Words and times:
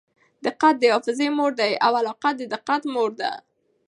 دقت 0.45 0.75
د 0.79 0.83
حافظې 0.93 1.27
مور 1.37 1.51
دئ 1.59 1.73
او 1.85 1.91
علاقه 1.99 2.29
د 2.39 2.41
دقت 2.53 2.81
مور 2.93 3.11
ده. 3.21 3.31